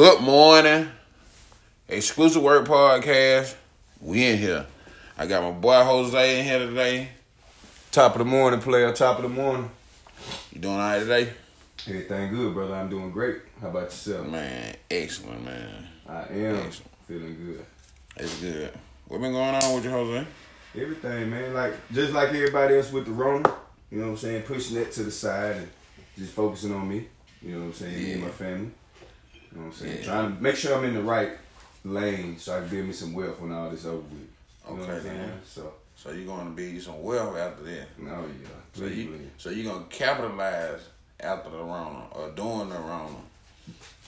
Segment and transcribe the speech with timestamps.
[0.00, 0.88] Good morning.
[1.86, 3.54] Exclusive Work Podcast.
[4.00, 4.64] We in here.
[5.18, 7.10] I got my boy Jose in here today.
[7.92, 8.90] Top of the morning, player.
[8.94, 9.70] Top of the morning.
[10.52, 11.28] You doing all right today?
[11.86, 12.76] Everything good, brother.
[12.76, 13.42] I'm doing great.
[13.60, 14.26] How about yourself?
[14.26, 15.86] Man, excellent, man.
[16.08, 16.90] I am Excellent.
[17.06, 17.66] feeling good.
[18.16, 18.72] It's good.
[19.06, 20.26] What been going on with you, Jose?
[20.76, 21.52] Everything, man.
[21.52, 23.54] Like just like everybody else with the Rona.
[23.90, 24.42] You know what I'm saying?
[24.44, 25.68] Pushing that to the side and
[26.16, 27.06] just focusing on me.
[27.42, 28.02] You know what I'm saying?
[28.02, 28.70] Me and my family.
[29.52, 29.98] You know what I'm saying?
[29.98, 30.04] Yeah.
[30.04, 31.30] Trying to make sure I'm in the right
[31.84, 34.12] lane so I can build me some wealth when all this over with.
[34.12, 35.32] You know what I'm Okay, saying?
[35.44, 37.86] So, So you're gonna be some wealth after that.
[37.98, 38.48] no, yeah.
[38.74, 39.28] So Please, you please.
[39.38, 40.80] so you're gonna capitalize
[41.18, 43.16] after the Rona or during the Rona.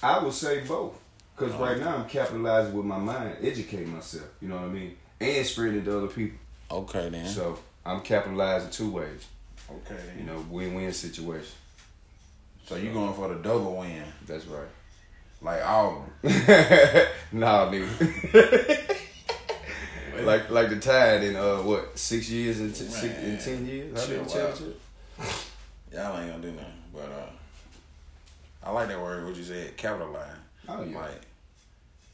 [0.02, 0.95] I would say both.
[1.36, 1.64] Because Uh-huh.
[1.64, 4.27] right now I'm capitalizing with my mind, educating myself.
[4.41, 4.97] You know what I mean?
[5.20, 6.38] And spreading it to other people.
[6.70, 7.27] Okay then.
[7.27, 9.27] So I'm capitalizing two ways.
[9.70, 10.19] okay then.
[10.19, 11.55] You know, win-win situation.
[12.66, 14.69] so you're going for the double win, That's right.
[15.42, 16.10] Like Auburn.
[17.32, 18.97] nah, nigga.
[20.25, 24.00] like like the Tide in uh what six years and t- six, in ten years?
[24.00, 24.75] How chill many
[25.92, 26.72] Y'all ain't gonna do nothing.
[26.92, 27.30] But uh
[28.64, 30.36] I like that word what you said, capitalize.
[30.69, 30.98] Oh yeah.
[30.98, 31.20] Like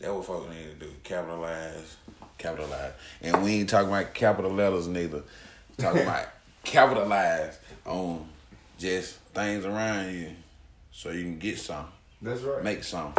[0.00, 0.92] that what folks need to do.
[1.04, 1.96] Capitalize.
[2.38, 2.92] Capitalize.
[3.20, 5.22] And we ain't talking about capital letters neither.
[5.76, 6.26] Talking about
[6.64, 8.26] capitalize on
[8.78, 10.30] just things around you
[10.92, 11.86] so you can get some.
[12.20, 12.62] That's right.
[12.64, 13.14] Make some.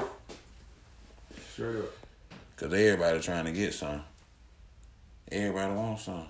[1.53, 1.91] Straight up.
[2.57, 4.01] Cause everybody trying to get some.
[5.31, 6.25] Everybody wants some.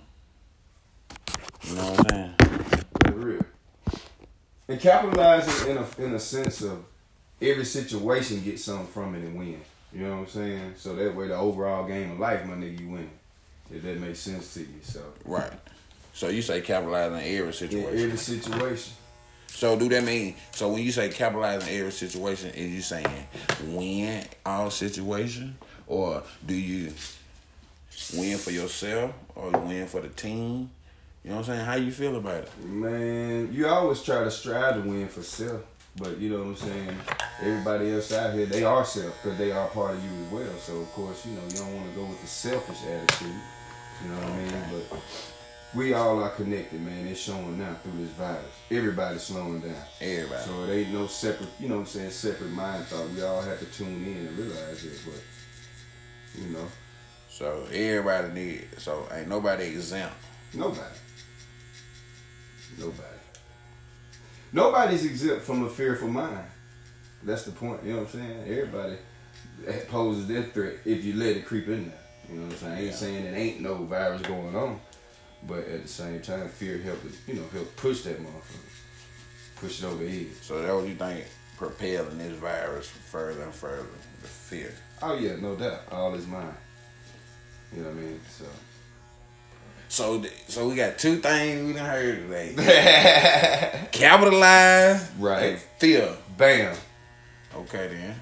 [1.63, 2.35] You know what I'm saying?
[3.03, 3.41] That's real.
[4.67, 6.83] And capitalizing in a in a sense of
[7.41, 9.59] every situation get something from it and win.
[9.91, 10.73] You know what I'm saying?
[10.77, 13.09] So that way the overall game of life, my nigga, you win.
[13.73, 14.67] If that makes sense to you.
[14.83, 15.51] So Right.
[16.13, 17.99] So you say capitalize on every in situation.
[17.99, 18.93] every situation.
[19.59, 23.27] So do that mean so when you say capitalize on every situation, is you saying
[23.65, 25.57] win all situation?
[25.85, 26.93] Or do you
[28.15, 30.69] win for yourself or win for the team?
[31.25, 31.65] You know what I'm saying?
[31.65, 32.65] How you feel about it?
[32.67, 35.59] Man, you always try to strive to win for self,
[35.97, 36.97] but you know what I'm saying.
[37.41, 40.57] Everybody else out here, they are self because they are part of you as well.
[40.59, 43.27] So of course, you know you don't want to go with the selfish attitude.
[44.05, 44.85] You know what I mean?
[44.89, 44.99] But
[45.75, 47.07] we all are connected, man.
[47.07, 48.43] It's showing now through this virus.
[48.71, 49.75] Everybody's slowing down.
[50.01, 50.43] Everybody.
[50.43, 53.09] So it ain't no separate, you know what I'm saying, separate mind thought.
[53.11, 56.67] We all have to tune in and realize it, but you know,
[57.29, 60.15] So everybody need so ain't nobody exempt.
[60.53, 60.81] nobody.
[62.77, 63.03] Nobody.
[64.51, 66.45] Nobody's exempt from a fearful mind.
[67.23, 68.43] That's the point, you know what I'm saying?
[68.47, 68.95] Everybody
[69.89, 71.99] poses that threat if you let it creep in there.
[72.29, 72.73] You know what I'm saying?
[72.73, 72.95] I ain't Yeah.
[72.95, 74.79] saying it ain't no virus going on.
[75.47, 79.55] But at the same time, fear help you know, help push that motherfucker.
[79.55, 80.27] Push it over the edge.
[80.41, 81.25] So that what you think
[81.57, 83.85] propelling this virus further and further,
[84.21, 84.73] the fear.
[85.01, 85.81] Oh yeah, no doubt.
[85.91, 86.53] All is mine.
[87.75, 88.19] You know what I mean?
[88.29, 88.45] So
[89.87, 93.87] So so we got two things we done heard today.
[93.91, 95.43] Capitalize Right.
[95.53, 96.15] and fear.
[96.37, 96.75] Bam.
[97.55, 98.15] Okay then.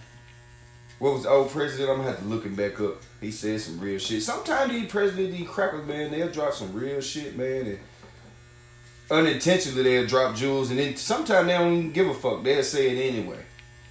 [1.00, 1.90] What was the old president?
[1.91, 3.02] I'm gonna have to look him back up.
[3.22, 4.24] He said some real shit.
[4.24, 7.80] Sometimes these presidents, these crackers, man, they'll drop some real shit, man, and
[9.12, 12.44] unintentionally they'll drop jewels, and then sometimes they don't even give a fuck.
[12.44, 13.44] They'll say it anyway.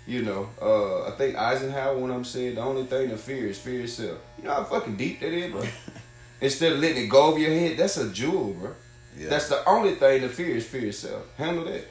[0.07, 3.59] You know, uh, I think Eisenhower, when I'm saying the only thing to fear is
[3.59, 4.19] fear itself.
[4.39, 5.65] You know how fucking deep that is, bro.
[6.41, 8.75] Instead of letting it go over your head, that's a jewel, bro.
[9.17, 9.31] Yeah.
[9.31, 11.25] That's the only thing to fear is fear itself.
[11.37, 11.87] Handle that.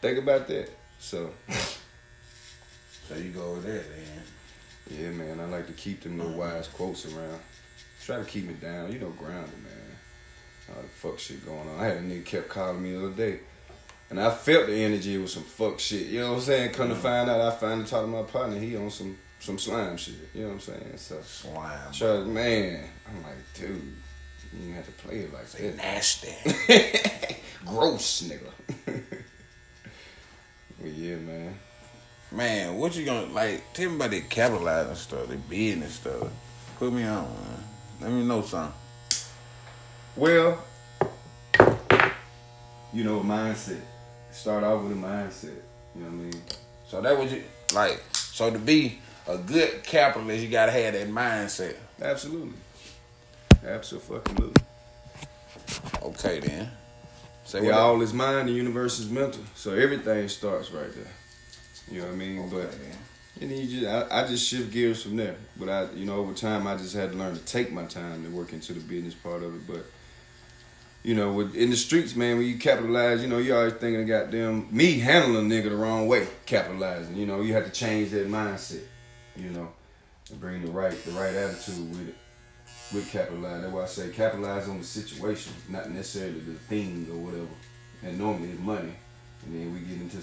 [0.00, 0.70] Think about that.
[0.98, 1.30] So.
[3.12, 4.98] so you go with that then.
[4.98, 5.40] Yeah, man.
[5.40, 7.40] I like to keep them little wise quotes around.
[8.04, 8.92] Try to keep me down.
[8.92, 9.72] You know, grounded, man.
[10.70, 11.80] All the fuck shit going on.
[11.80, 13.40] I had a nigga kept calling me the other day.
[14.10, 16.06] And I felt the energy was some fuck shit.
[16.06, 16.72] You know what I'm saying?
[16.72, 16.98] Come to mm.
[16.98, 18.58] find out, I finally talked to my partner.
[18.58, 20.14] He on some some slime shit.
[20.34, 20.92] You know what I'm saying?
[20.96, 21.92] So, Slime.
[21.92, 22.84] try man.
[23.08, 23.96] I'm like, dude,
[24.60, 25.76] you have to play it like that.
[25.76, 26.28] nasty.
[27.66, 28.52] Gross, nigga.
[30.78, 31.58] well, yeah, man.
[32.32, 33.74] Man, what you gonna like?
[33.74, 36.28] Tell me about the capitalizing stuff, the business stuff.
[36.78, 37.64] Put me on, man.
[38.00, 38.72] Let me know something.
[40.16, 40.64] Well,
[42.92, 43.80] you know, mindset.
[44.30, 45.56] Start off with a mindset.
[45.94, 46.42] You know what I mean?
[46.88, 47.44] So that was you
[47.74, 48.02] like.
[48.12, 51.76] So to be a good capitalist, you gotta have that mindset.
[52.00, 52.54] Absolutely.
[53.62, 54.52] Absolutely.
[56.02, 56.70] Okay then.
[57.50, 57.74] The what?
[57.74, 59.42] all is mind, the universe is mental.
[59.54, 61.12] So everything starts right there.
[61.90, 62.38] You know what I mean?
[62.40, 62.74] Okay, But
[63.40, 65.36] and then you just, I, I just shift gears from there.
[65.58, 68.24] But I, you know, over time, I just had to learn to take my time
[68.24, 69.66] to work into the business part of it.
[69.66, 69.84] But
[71.02, 74.02] you know, with in the streets, man, when you capitalize, you know, you always thinking
[74.02, 77.16] of goddamn me handling a nigga the wrong way, capitalizing.
[77.16, 78.84] You know, you have to change that mindset,
[79.36, 79.72] you know,
[80.30, 82.16] and bring the right the right attitude with it.
[82.94, 83.62] With capitalize.
[83.62, 87.46] That's why I say capitalize on the situation, not necessarily the thing or whatever.
[88.02, 88.92] And normally it's money.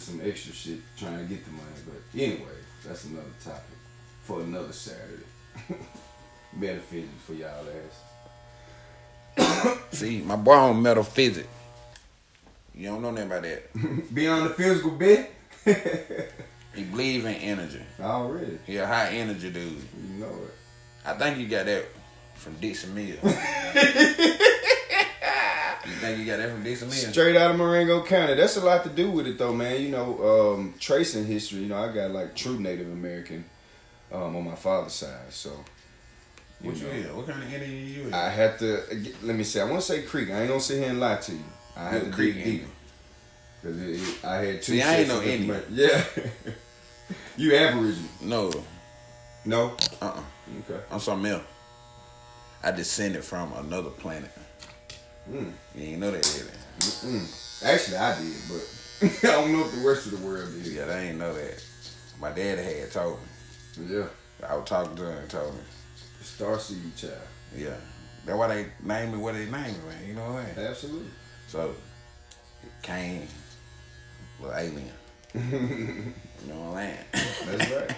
[0.10, 1.68] Some extra shit trying to get the money.
[1.86, 3.78] But anyway, that's another topic
[4.24, 5.24] for another Saturday.
[6.54, 7.66] Metaphysics for y'all
[9.38, 9.78] ass.
[9.92, 11.48] See, my boy on metaphysics.
[12.74, 14.14] You don't know nothing about that.
[14.14, 15.32] Beyond the physical bit.
[16.76, 17.82] He believe in energy.
[18.00, 18.60] Already.
[18.66, 19.64] He a high energy dude.
[19.64, 20.54] You know it.
[21.04, 21.86] I think you got that
[22.36, 23.18] from Dixon Mill.
[26.02, 26.76] You think you got that from Mill?
[26.76, 28.36] Straight out of Marengo County.
[28.36, 29.82] That's a lot to do with it though, man.
[29.82, 33.46] You know, um, tracing history, you know, I got like true Native American
[34.12, 35.32] um, on my father's side.
[35.32, 35.52] So
[36.62, 37.18] What you know.
[37.18, 38.16] What kind of energy you hear?
[38.16, 38.84] I had to
[39.24, 39.62] let me say.
[39.62, 40.30] I want to say Creek.
[40.30, 41.44] I ain't gonna sit here and lie to you.
[41.76, 42.72] I had to Creek Indian.
[43.64, 44.74] it, it, I had two.
[44.74, 45.64] See, I ain't no Indian.
[45.72, 46.04] Yeah,
[47.38, 48.10] you Aboriginal?
[48.22, 48.52] no.
[49.46, 49.78] No.
[50.02, 50.22] Uh-uh.
[50.70, 50.84] Okay.
[50.92, 51.44] I'm something else.
[52.62, 54.30] I descended from another planet.
[55.30, 55.52] Mm.
[55.76, 57.10] You ain't know that, you?
[57.10, 57.64] Mm.
[57.66, 60.74] Actually, I did, but I don't know if the rest of the world did.
[60.74, 61.64] Yeah, they ain't know that.
[62.20, 63.96] My dad had told me.
[63.96, 64.08] Yeah.
[64.48, 65.62] I was talking to him and told me.
[66.24, 67.14] Starseed child.
[67.56, 67.76] Yeah.
[68.26, 70.08] That's why they named me what they named me, man.
[70.08, 70.68] You know what I'm saying?
[70.68, 71.10] Absolutely.
[71.48, 71.76] So,
[72.64, 73.28] it came,
[74.40, 74.92] little alien.
[75.34, 76.14] you
[76.48, 77.58] know what I'm saying?
[77.58, 77.96] That's right.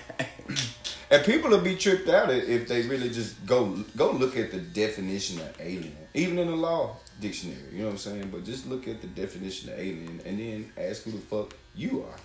[1.12, 4.52] and people will be tripped out if- if they really just go go look at
[4.52, 7.60] the definition of alien, even in the law dictionary.
[7.72, 8.30] You know what I'm saying?
[8.32, 12.04] But just look at the definition of alien and then ask who the fuck you
[12.04, 12.20] are.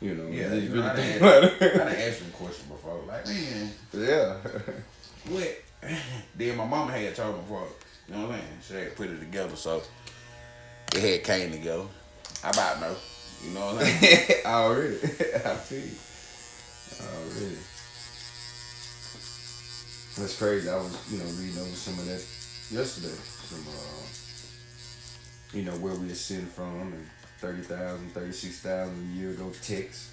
[0.00, 0.26] You know?
[0.28, 3.00] Yeah, you really know, I done, about I done asked him a question before.
[3.06, 4.36] Like, man, yeah.
[5.28, 5.60] what?
[6.36, 7.66] then my mama had told me before.
[8.08, 8.58] You know what I'm saying?
[8.62, 9.82] She had put it together, so
[10.94, 11.84] it had came together.
[12.42, 12.96] I about know.
[13.44, 14.40] You know what I'm saying?
[14.46, 14.94] Already.
[14.94, 15.96] I feel you.
[17.00, 17.58] Already.
[20.16, 20.68] That's crazy.
[20.68, 22.22] I was, you know, reading over some of that
[22.70, 23.16] yesterday.
[23.44, 27.06] Some, uh, you know, where we ascend from and
[27.38, 30.10] 30,000, 36,000 a year ago text.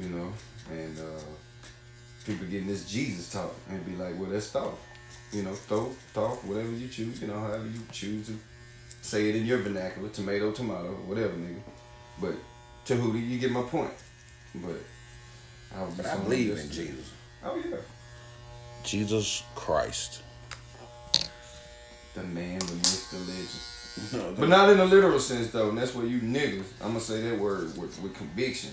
[0.00, 0.32] You know,
[0.70, 1.20] and uh,
[2.26, 4.76] people getting this Jesus talk and be like, well, that's thought.
[5.32, 8.38] You know, thought, talk, whatever you choose, you know, however you choose to
[9.02, 11.60] say it in your vernacular, tomato, tomato, whatever, nigga.
[12.20, 12.34] But
[12.86, 13.92] to who do you get my point?
[14.54, 14.76] But
[15.76, 16.70] I, was But just I believe in.
[16.70, 17.12] Jesus.
[17.44, 17.76] Oh yeah,
[18.84, 20.22] Jesus Christ.
[22.22, 24.34] The man, the myth, the legend.
[24.36, 26.64] No, But not in a literal sense though, and that's where you niggas.
[26.80, 28.70] I'm gonna say that word with, with conviction.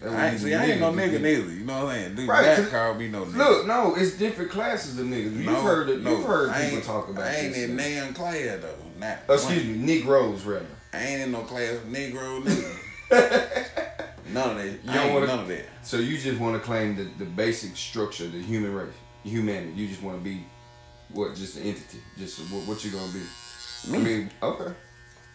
[0.00, 1.50] I ain't, see, I ain't no nigga neither.
[1.52, 2.14] You know what I'm saying?
[2.14, 3.36] Dude, Right, that call me no nigga.
[3.36, 5.24] Look, no, it's different classes of niggas.
[5.34, 6.02] You've No, heard it.
[6.02, 8.74] no, You've heard people talk about I ain't in damn class though.
[9.00, 10.66] Not Oh, excuse me, Negroes rather.
[10.92, 12.42] I ain't in no class of Negro
[13.10, 13.66] nigga.
[14.32, 14.66] none of that.
[14.84, 15.64] You don't wanna- none of that.
[15.82, 18.88] So you just want to claim the, the basic structure, of the human race,
[19.24, 19.72] humanity.
[19.74, 20.44] You just want to be
[21.12, 21.34] what?
[21.34, 21.98] Just an entity.
[22.18, 23.20] Just what, what you gonna be?
[23.92, 24.72] I mean, okay.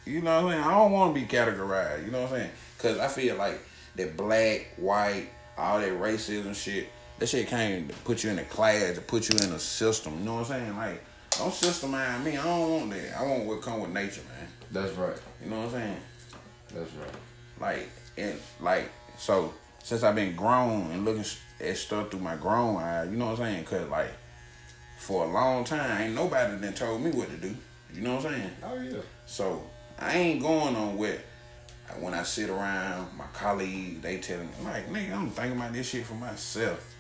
[0.05, 0.63] You know what I'm saying?
[0.65, 2.05] I don't want to be categorized.
[2.05, 2.51] You know what I'm saying?
[2.77, 3.59] Because I feel like
[3.95, 6.89] that black, white, all that racism shit,
[7.19, 10.19] that shit came to put you in a class, to put you in a system.
[10.19, 10.75] You know what I'm saying?
[10.75, 12.37] Like, don't systemize me.
[12.37, 13.17] I don't want that.
[13.17, 14.47] I want what come with nature, man.
[14.71, 15.17] That's right.
[15.43, 15.97] You know what I'm saying?
[16.73, 17.09] That's right.
[17.59, 19.53] Like, and like, so
[19.83, 21.25] since I've been grown and looking
[21.61, 23.63] at stuff through my grown eyes, you know what I'm saying?
[23.65, 24.11] Cause like,
[25.03, 27.53] for a long time, ain't nobody then told me what to do.
[27.93, 28.51] You know what I'm saying?
[28.63, 29.01] Oh yeah.
[29.25, 29.63] So
[29.99, 31.19] I ain't going on what
[31.99, 35.89] when I sit around my colleagues, they telling me like, nigga, I'm thinking about this
[35.89, 36.95] shit for myself,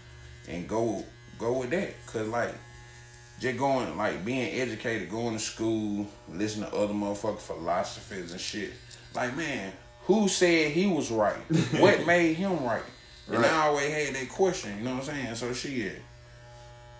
[0.49, 1.03] and go
[1.39, 2.53] go with that, cause like
[3.39, 8.73] just going like being educated, going to school, listening to other motherfucking philosophies and shit.
[9.15, 11.35] Like man, who said he was right?
[11.79, 12.83] what made him right?
[13.27, 13.49] And Right.
[13.51, 14.77] I always had that question.
[14.77, 15.35] You know what I'm saying?
[15.35, 16.01] So shit,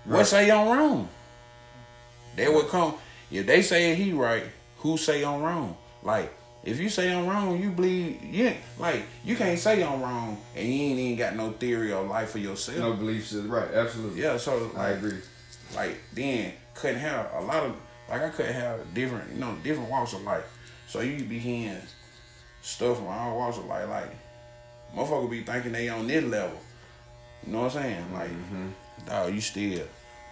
[0.06, 1.10] what say I'm wrong?
[2.36, 2.96] They would come
[3.32, 4.44] if they say he right.
[4.78, 5.78] Who say I'm wrong?
[6.02, 6.34] Like
[6.64, 8.54] if you say I'm wrong, you believe yeah.
[8.78, 12.32] Like you can't say I'm wrong and you ain't even got no theory of life
[12.32, 12.80] for yourself.
[12.80, 13.70] No beliefs is right.
[13.74, 14.22] Absolutely.
[14.22, 15.18] Yeah, so I like, agree.
[15.76, 17.76] like then couldn't have a lot of
[18.10, 20.46] like I couldn't have different you know different walks of life.
[20.88, 21.82] So you be hearing
[22.62, 23.90] stuff from all walks of life.
[23.90, 24.16] Like
[24.96, 26.60] motherfucker be thinking they on this level.
[27.46, 28.14] You know what I'm saying?
[28.14, 28.68] Like, mm-hmm.
[29.06, 29.86] Dog, you still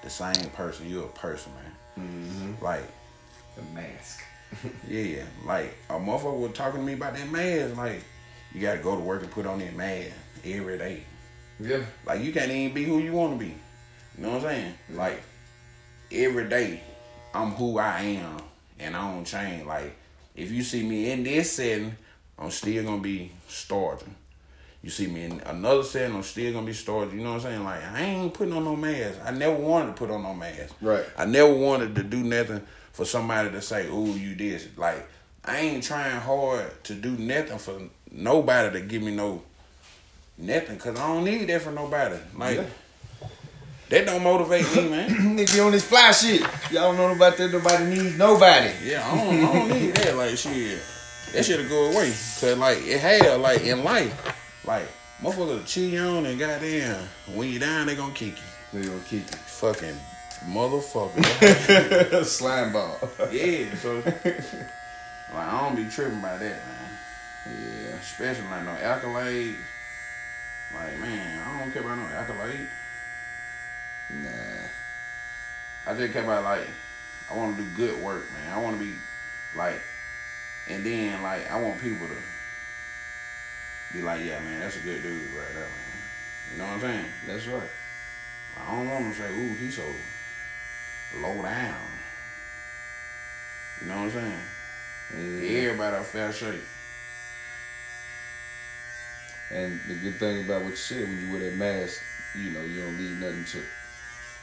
[0.04, 0.90] the same person.
[0.90, 2.08] You a person, man.
[2.08, 2.64] Mm-hmm.
[2.64, 2.84] Like,
[3.56, 4.24] The mask.
[4.90, 7.78] yeah, like a motherfucker was talking to me about that mask.
[7.78, 8.04] Like,
[8.54, 10.12] you gotta go to work and put on that mask
[10.44, 11.04] every day.
[11.60, 11.84] Yeah.
[12.06, 13.54] Like you can't even be who you want to be.
[14.18, 14.74] You know what I'm saying?
[14.92, 15.22] Like
[16.12, 16.82] every day,
[17.34, 18.42] I'm who I am,
[18.80, 19.66] and I don't change.
[19.66, 19.96] Like
[20.36, 21.96] if you see me in this setting,
[22.38, 24.16] I'm still gonna be starting.
[24.84, 27.18] You see me in another setting, I'm still gonna be starting.
[27.18, 27.64] You know what I'm saying?
[27.64, 29.20] Like I ain't putting on no mask.
[29.24, 30.74] I never wanted to put on no mask.
[30.82, 31.06] Right.
[31.18, 32.62] I never wanted to do nothing
[32.92, 35.08] for somebody to say, "Ooh, you this." Like
[35.46, 37.80] I ain't trying hard to do nothing for
[38.12, 39.44] nobody to give me no
[40.38, 42.18] nothing, cause I don't need that for nobody.
[42.36, 42.58] Like.
[42.58, 42.66] Yeah.
[43.90, 45.10] That don't motivate me, man.
[45.38, 46.40] Nigga you on this fly shit.
[46.72, 47.52] Y'all don't know about that.
[47.52, 48.72] Nobody needs nobody.
[48.86, 50.16] Yeah, I don't, I don't need that.
[50.16, 50.80] Like shit,
[51.34, 52.08] that shit'll go away.
[52.40, 54.88] Cause like it had like in life, like
[55.22, 58.80] motherfuckers cheat on and goddamn when you down they gonna kick you.
[58.80, 59.96] They gonna keep Fucking
[60.48, 62.24] motherfucker.
[62.26, 62.98] Slime ball.
[63.32, 64.36] yeah, so like
[65.34, 66.90] I don't be tripping by that, man.
[67.48, 67.96] Yeah.
[67.96, 69.56] Especially like no accolades.
[70.74, 72.68] Like man, I don't care about no accolades.
[74.10, 74.68] Nah.
[75.88, 76.68] I just care about like
[77.30, 78.54] I want to do good work, man.
[78.54, 78.94] I want to be
[79.56, 79.82] like,
[80.70, 82.16] and then like I want people to
[83.94, 86.52] be like, yeah, man, that's a good dude right there, man.
[86.52, 87.06] You know what I'm saying?
[87.28, 87.70] That's right.
[88.58, 89.84] I don't want to say, ooh, he's so
[91.20, 91.76] low down.
[93.82, 95.42] You know what I'm saying?
[95.44, 95.60] Yeah.
[95.62, 96.62] Everybody a fair shake.
[99.52, 102.02] And the good thing about what you said, when you wear that mask,
[102.36, 103.62] you know, you don't leave nothing to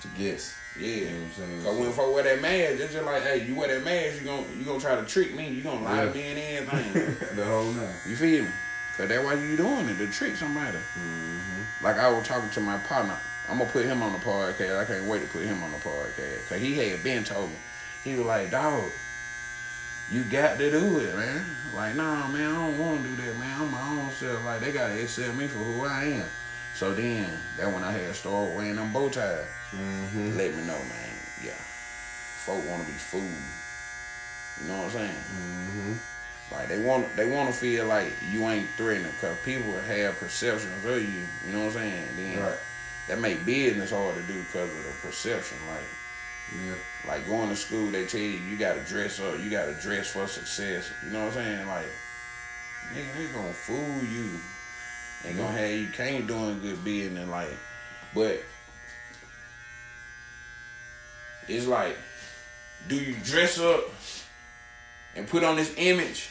[0.02, 0.57] to guess.
[0.78, 0.87] Yeah.
[0.87, 1.62] You know what I'm saying?
[1.62, 4.26] Cause when folk wear that mask, it's just like, hey, you wear that mask, you
[4.26, 6.38] gon' you gonna try to trick me, you gonna lie to me and
[6.69, 7.37] everything.
[7.37, 7.95] the whole nine.
[8.09, 8.50] you feel me?
[8.99, 10.76] Cause that's why you doing it, to trick somebody.
[10.76, 11.85] Mm-hmm.
[11.85, 13.17] Like I was talking to my partner.
[13.49, 14.78] I'm gonna put him on the podcast.
[14.81, 16.49] I can't wait to put him on the podcast.
[16.49, 17.57] Cause he had been told me.
[18.05, 18.90] He was like, dog,
[20.11, 21.45] you got to do it, man.
[21.75, 23.61] Like, nah, man, I don't wanna do that, man.
[23.62, 24.45] I'm my own self.
[24.45, 26.26] Like they gotta accept me for who I am.
[26.75, 30.37] So then that when I had started wearing them bow ties, Mm-hmm.
[30.38, 31.14] let me know, man.
[31.45, 31.50] Yeah.
[32.45, 33.23] Folk wanna be fooled.
[34.62, 35.11] You know what I'm saying?
[35.12, 35.93] Mm-hmm.
[36.50, 40.85] Like they want they want to feel like you ain't threatening because people have perceptions
[40.85, 41.23] of you.
[41.47, 42.05] You know what I'm saying?
[42.17, 42.59] Then Right.
[43.09, 45.59] that make business hard to do because of the perception.
[45.69, 45.85] Like
[46.64, 46.75] Yeah.
[47.07, 50.26] like going to school, they tell you you gotta dress up, you gotta dress for
[50.26, 50.88] success.
[51.05, 51.67] You know what I'm saying?
[51.69, 51.87] Like
[52.95, 54.40] nigga, they gonna fool you
[55.25, 57.28] They gonna have you can't doing good business.
[57.28, 57.50] Like,
[58.14, 58.40] but
[61.49, 61.97] it's like,
[62.88, 63.85] do you dress up
[65.17, 66.31] and put on this image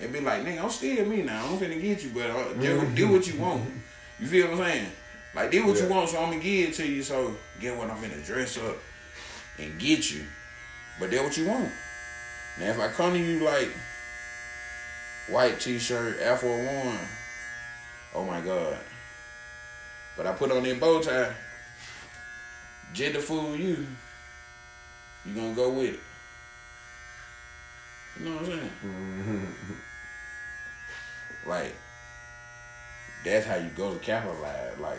[0.00, 1.46] and be like, nigga, I'm still me now.
[1.46, 3.70] I'm finna get you, but uh, do, do what you want.
[4.20, 4.86] You feel what I'm saying?
[5.34, 7.02] Like, do what you want, so I'm gonna give it to you.
[7.02, 8.76] So get what I'm finna dress up
[9.58, 10.24] and get you,
[10.98, 11.70] but that's what you want.
[12.58, 13.68] Now, if I come to you like
[15.28, 16.98] white t-shirt, Air Force One,
[18.14, 18.78] oh my god.
[20.16, 21.34] But I put on that bow tie,
[22.94, 23.86] just to fool you.
[25.26, 26.00] You gonna go with it.
[28.18, 29.46] You know what I'm saying?
[31.48, 31.74] Like,
[33.24, 34.78] that's how you go to capitalize.
[34.78, 34.98] Like,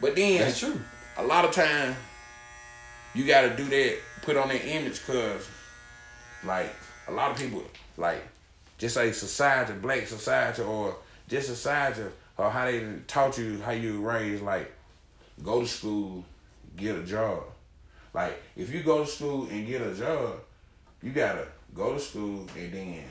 [0.00, 0.80] but then That's true.
[1.18, 1.94] a lot of time
[3.14, 5.48] you got to do that, put on that image, cause
[6.44, 6.74] like
[7.08, 7.62] a lot of people
[7.96, 8.26] like
[8.78, 10.96] just say society, black society, or
[11.28, 12.02] just society,
[12.38, 14.42] or how they taught you how you raised.
[14.42, 14.72] Like,
[15.42, 16.24] go to school,
[16.76, 17.42] get a job.
[18.14, 20.40] Like, if you go to school and get a job,
[21.02, 23.04] you gotta go to school and then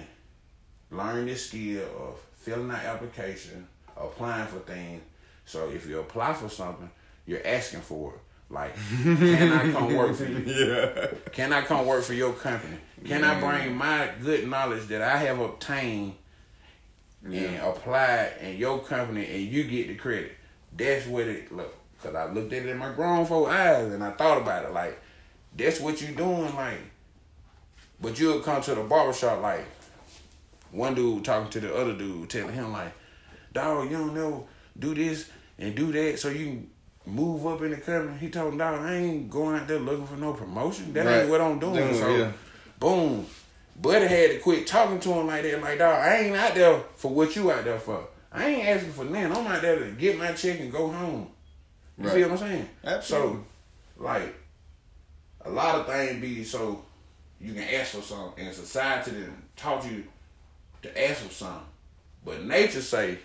[0.92, 5.04] learn this skill of filling out application, applying for things.
[5.46, 6.90] So if you apply for something,
[7.26, 8.20] you're asking for it.
[8.52, 10.40] Like, can I come work for you?
[10.48, 11.08] Yeah.
[11.32, 12.78] Can I come work for your company?
[13.06, 16.16] Can I bring my good knowledge that I have obtained
[17.24, 20.32] and apply in your company and you get the credit?
[20.76, 21.76] That's what it look.
[22.02, 24.72] Cause I looked at it in my grown folk eyes and I thought about it.
[24.72, 25.00] Like,
[25.56, 26.56] that's what you doing.
[26.56, 26.80] Like,
[28.02, 29.66] but you'll come to the barbershop like
[30.72, 32.92] one dude talking to the other dude, telling him like,
[33.54, 34.48] "Dog, you don't know,
[34.78, 36.70] do this and do that, so you can
[37.06, 40.08] move up in the company." He told him, "Dog, I ain't going out there looking
[40.08, 40.94] for no promotion.
[40.94, 41.22] That Right.
[41.22, 42.32] ain't what I'm doing." Doing, so, yeah.
[42.80, 43.26] boom.
[43.82, 45.62] Buddy had to quit talking to him like that.
[45.62, 48.08] Like, dog, I ain't out there for what you out there for.
[48.32, 49.32] I ain't asking for nothing.
[49.32, 51.30] I'm out there to get my check and go home.
[51.98, 52.14] You Right.
[52.14, 52.70] feel what I'm saying?
[52.84, 53.38] Absolutely.
[53.38, 54.36] So, like,
[55.46, 56.84] a lot of things be so
[57.40, 60.04] you can ask for something, and society done taught you
[60.84, 61.66] to ask for something.
[62.26, 63.20] But nature say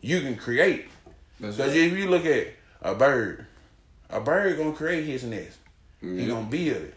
[0.00, 0.86] you can create.
[1.38, 1.68] Because right.
[1.76, 2.48] if you look at
[2.82, 3.46] a bird,
[4.10, 5.58] a bird gonna create his nest.
[6.00, 6.28] He Mhm.
[6.28, 6.94] gonna build it.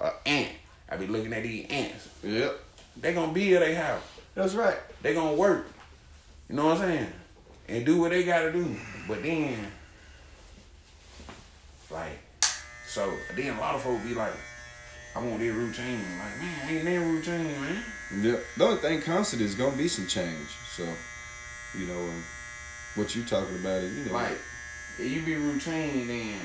[0.00, 0.52] A ant.
[0.88, 2.08] I be looking at these ants.
[2.22, 2.60] Yep.
[3.00, 4.02] They gonna build their house.
[4.34, 4.76] That's right.
[5.02, 5.66] They gonna work.
[6.48, 7.12] You know what I'm saying?
[7.68, 8.76] And do what they gotta do.
[9.08, 9.70] But then,
[11.90, 12.18] like,
[12.88, 14.32] so then a lot of folks be like,
[15.14, 16.00] I want their routine.
[16.18, 17.84] Like, man, ain't that routine, man.
[18.20, 18.36] Yeah.
[18.56, 20.48] The only thing constant is gonna be some change.
[20.76, 20.84] So,
[21.78, 22.24] you know, um,
[22.94, 24.38] what you talking about is, you know, Like,
[24.98, 26.40] if you be routine, then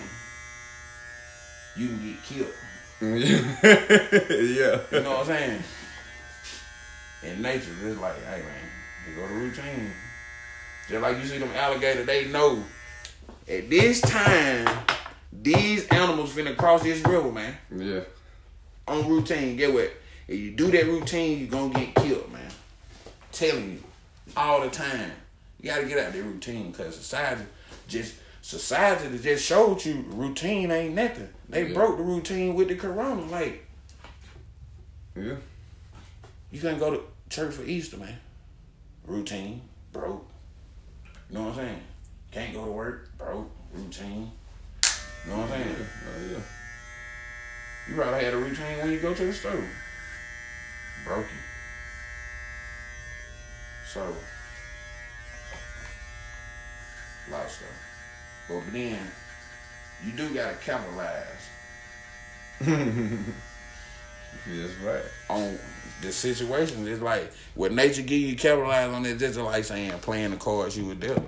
[1.76, 2.54] you can get killed.
[3.02, 4.80] yeah.
[4.92, 5.64] You know what I'm saying?
[7.24, 8.64] In nature, it's like, hey man,
[9.08, 9.92] you go to routine.
[10.90, 12.64] Just like you see them alligator, they know
[13.50, 14.68] at this time,
[15.32, 17.58] these animals finna cross this river, man.
[17.76, 18.02] Yeah.
[18.88, 19.92] On routine, get what?
[20.28, 22.44] If you do that routine, you're gonna get killed, man.
[23.32, 23.84] telling you,
[24.36, 25.12] all the time.
[25.62, 27.44] You gotta get out of that routine because society
[27.88, 31.30] just society that just showed you routine ain't nothing.
[31.50, 31.74] They Yeah.
[31.74, 33.22] broke the routine with the corona.
[33.24, 33.66] Like
[35.16, 35.36] Yeah.
[36.52, 38.20] you can't go to church for Easter, man.
[39.06, 40.28] Routine, broke.
[41.30, 41.82] You know what I'm saying?
[42.32, 43.52] Can't go to work, broke.
[43.74, 44.32] Routine.
[45.26, 45.66] You know what I'm Yeah.
[45.66, 45.88] saying?
[46.08, 46.40] Oh, yeah.
[47.90, 49.64] You probably had a routine when you go to the store.
[51.08, 51.26] Broke you.
[53.94, 54.16] So,
[57.28, 57.70] a lot of stuff.
[58.50, 59.00] But then,
[60.06, 61.48] you do gotta capitalize
[62.60, 62.74] That's
[64.84, 65.04] right.
[65.30, 65.58] on
[66.02, 66.88] the situation.
[66.88, 70.78] It's like what nature give you capitalize on it just like saying playing the cards
[70.78, 71.24] you were dealt.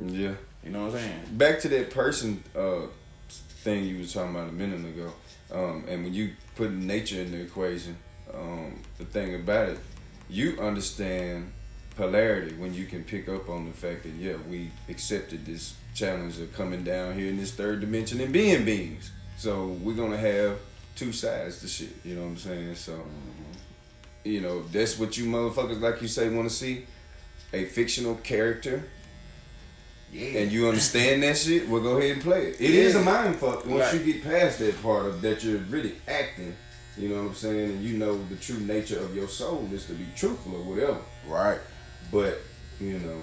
[0.00, 0.32] Yeah.
[0.64, 1.20] You know what I'm saying?
[1.32, 2.86] Back to that person uh,
[3.28, 5.12] thing you was talking about a minute ago,
[5.52, 7.96] um, and when you put nature in the equation,
[8.34, 9.78] um, the thing about it,
[10.28, 11.50] you understand
[11.96, 16.38] polarity when you can pick up on the fact that yeah, we accepted this challenge
[16.38, 19.10] of coming down here in this third dimension and being beings.
[19.36, 20.58] So we're gonna have
[20.96, 21.90] two sides to shit.
[22.04, 22.74] You know what I'm saying?
[22.76, 23.00] So,
[24.24, 26.86] you know, that's what you motherfuckers like you say want to see,
[27.52, 28.84] a fictional character
[30.12, 30.40] Yeah.
[30.40, 32.60] and you understand that shit, well, go ahead and play it.
[32.60, 33.00] It is Yeah.
[33.00, 33.94] a mind fuck once Right.
[34.04, 36.54] you get past that part of that you're really acting.
[36.98, 37.70] You know what I'm saying?
[37.70, 40.98] And you know the true nature of your soul is to be truthful or whatever.
[41.28, 41.60] right.
[42.10, 42.40] But
[42.80, 43.20] you know,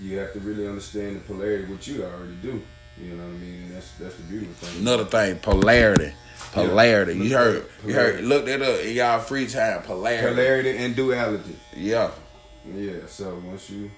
[0.00, 2.62] you have to really understand the polarity of what you already do.
[3.00, 3.62] You know what I mean?
[3.64, 4.80] And that's that's the beautiful thing.
[4.82, 6.12] Another thing, polarity.
[6.52, 7.14] Polarity.
[7.14, 7.22] Yeah.
[7.24, 8.22] You heard you heard Polarity.
[8.22, 9.82] look that up in y'all free time.
[9.82, 10.28] Polarity.
[10.34, 11.56] Polarity and duality.
[11.74, 12.10] Yeah.
[12.74, 13.06] Yeah.
[13.06, 13.90] So once you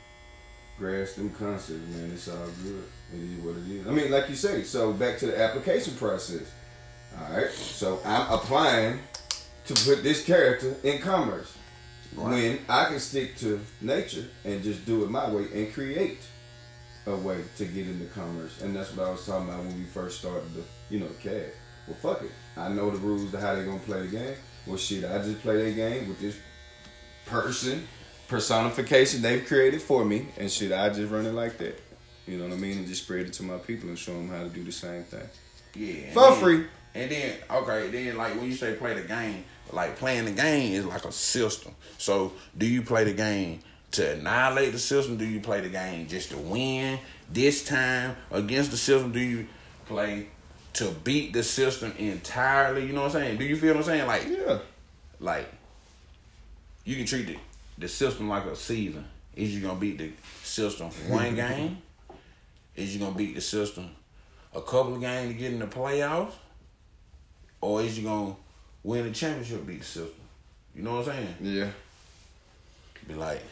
[0.79, 2.85] grasp them concepts, man, it's all good.
[3.15, 3.87] It is what it is.
[3.87, 4.63] I mean, like you say.
[4.63, 6.51] So back to the application process.
[7.19, 7.51] All right.
[7.51, 9.01] So I'm applying
[9.69, 11.55] to put this character in commerce.
[12.15, 12.27] Right.
[12.31, 16.19] When I can stick to nature and just do it my way and create
[17.07, 18.61] a way to get into commerce.
[18.63, 21.55] And that's what I was talking about when we first started the, you know, cast.
[21.87, 22.31] Well, fuck it.
[22.57, 24.35] I know the rules of how they're gonna play the game.
[24.67, 26.37] Well, shit, I just play their game with this
[27.27, 27.87] person
[28.29, 31.81] personification they've created for me, and shit, I just run it like that.
[32.27, 32.77] You know what I mean?
[32.79, 35.03] And just spread it to my people and show them how to do the same
[35.05, 35.27] thing
[35.75, 36.13] Yeah.
[36.13, 36.67] for free.
[36.95, 40.73] And then okay, then like when you say play the game, like playing the game
[40.73, 41.75] is like a system.
[41.99, 43.61] So do you play the game
[43.93, 45.17] to annihilate the system?
[45.17, 46.99] Do you play the game just to win
[47.33, 49.13] this time against the system?
[49.13, 49.47] Do you
[49.87, 50.29] play
[50.75, 52.87] to beat the system entirely?
[52.87, 53.39] You know what I'm saying?
[53.39, 54.07] Do you feel what I'm saying?
[54.07, 54.59] Like Yeah.
[55.21, 55.53] like
[56.85, 57.37] you can treat the,
[57.79, 59.05] the system like a season.
[59.37, 60.11] Is you gonna beat the
[60.43, 61.79] system one game?
[62.75, 63.91] Is you gonna beat the system
[64.55, 66.33] a couple of games to get in the playoffs?
[67.61, 68.37] Or is you gonna
[68.83, 70.15] win the championship beat the system?
[70.75, 71.35] You know what I'm saying?
[71.41, 71.71] Yeah.
[73.07, 73.43] Be like,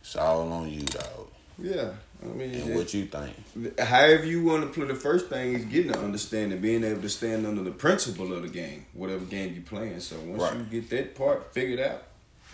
[0.00, 1.28] it's all on you, dog.
[1.58, 1.90] Yeah.
[2.22, 3.78] I mean, And what you think.
[3.80, 7.08] however you want to play, the first thing is getting to understanding, being able to
[7.08, 10.00] stand under the principle of the game, whatever game you're playing.
[10.00, 10.56] So once Right.
[10.58, 12.02] you get that part figured out,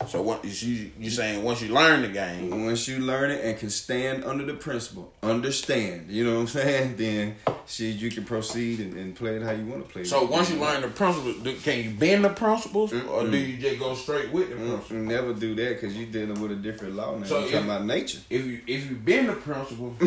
[0.09, 3.59] So what you you saying once you learn the game, once you learn it and
[3.59, 8.25] can stand under the principle, understand, you know what I'm saying, then shit, you can
[8.25, 10.07] proceed and, and play it how you want to play it.
[10.07, 13.57] so once you learn the principle, do, can you bend the principles or do you
[13.57, 14.91] just go straight with the principles?
[14.91, 17.25] Mm, never do that because you're dealing with a different law now.
[17.25, 18.19] So you're talking about nature.
[18.29, 19.97] if you if you bend the principle,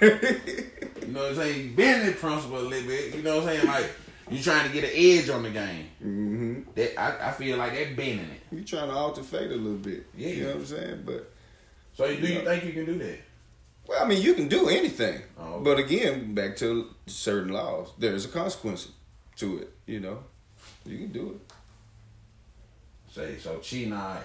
[0.00, 3.48] you know what I'm saying, you bend the principle a little bit, you know what
[3.48, 3.90] I'm saying, like
[4.30, 5.86] you trying to get an edge on the game.
[6.64, 8.40] Hmm That I, I feel like that bending it.
[8.50, 10.06] You're trying to alter fate a little bit.
[10.16, 10.28] Yeah.
[10.28, 11.02] You know what I'm saying?
[11.04, 11.32] But
[11.94, 12.44] So do you Yeah.
[12.44, 13.18] think you can do that?
[13.86, 15.64] Well, I mean, you can do anything, Oh, okay.
[15.64, 17.92] but again, back to certain laws.
[17.98, 18.88] There's a consequence
[19.36, 19.72] to it.
[19.86, 20.18] You know,
[20.84, 21.52] you can do it.
[23.14, 24.24] Say so cheating it.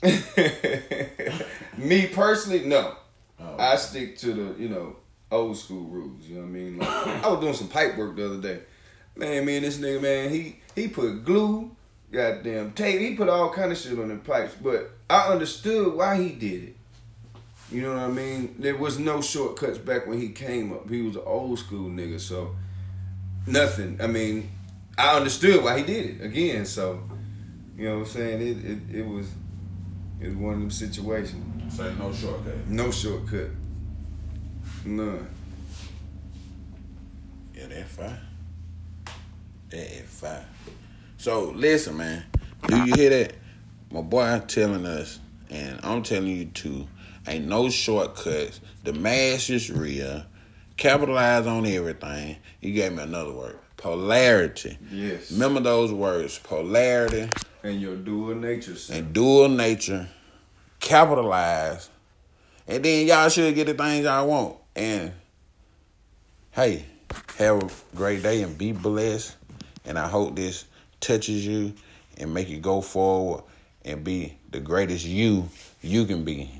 [1.76, 2.94] Me personally, no.
[3.40, 3.56] Oh.
[3.58, 4.96] I stick to the you know
[5.30, 6.24] old school rules.
[6.24, 6.78] You know what I mean?
[6.78, 6.88] Like
[7.24, 8.60] I was doing some pipe work the other day.
[9.18, 11.72] Man, me and this nigga, man, he he put glue,
[12.12, 13.00] goddamn tape.
[13.00, 16.62] He put all kind of shit on the pipes, but I understood why he did
[16.68, 16.76] it.
[17.72, 18.54] You know what I mean?
[18.60, 20.88] There was no shortcuts back when he came up.
[20.88, 22.54] He was an old school nigga, so
[23.44, 23.98] nothing.
[24.00, 24.50] I mean,
[24.96, 26.64] I understood why he did it again.
[26.64, 27.02] So,
[27.76, 28.40] you know what I'm saying?
[28.40, 29.26] It it, it was
[30.20, 31.76] it was one of them situations.
[31.76, 32.68] Say no shortcut.
[32.68, 33.50] No shortcut.
[34.84, 35.28] None.
[37.52, 38.27] Yeah, that fine.
[39.70, 40.44] That fine.
[41.18, 42.24] So listen, man.
[42.66, 43.34] Do you hear that?
[43.90, 45.18] My boy telling us,
[45.50, 46.86] and I'm telling you too.
[47.26, 48.60] Ain't no shortcuts.
[48.84, 50.24] The mass is real.
[50.76, 52.36] Capitalize on everything.
[52.60, 53.58] You gave me another word.
[53.76, 54.78] Polarity.
[54.90, 55.30] Yes.
[55.32, 56.38] Remember those words.
[56.38, 57.28] Polarity
[57.62, 58.76] And your dual nature.
[58.76, 58.96] son.
[58.96, 60.08] and dual nature.
[60.80, 61.90] Capitalize.
[62.66, 64.56] And then y'all should get the things y'all want.
[64.74, 65.12] And
[66.52, 66.84] hey,
[67.38, 69.36] have a great day and be blessed.
[69.88, 70.66] And I hope this
[71.00, 71.72] touches you
[72.18, 73.42] and make you go forward
[73.86, 75.48] and be the greatest you
[75.80, 76.50] you can be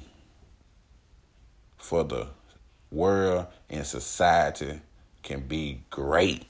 [1.77, 2.27] for the
[2.91, 4.81] world and society
[5.23, 6.47] can be great.